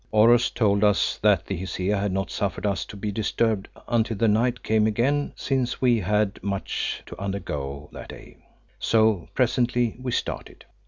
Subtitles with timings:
[0.11, 4.17] Oros told us here that the Hesea had not suffered us to be disturbed until
[4.17, 8.37] the night came again since we had much to undergo that day.
[8.79, 10.65] So presently we started.